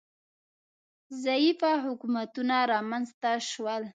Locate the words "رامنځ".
2.73-3.07